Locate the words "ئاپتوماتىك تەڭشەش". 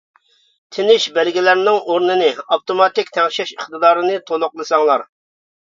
2.41-3.55